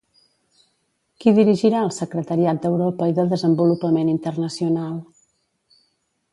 Qui 1.23 1.33
dirigirà 1.39 1.83
el 1.89 1.91
secretariat 1.99 2.63
d'Europa 2.65 3.11
i 3.11 3.15
de 3.21 3.29
desenvolupament 3.35 4.13
internacional? 4.17 5.01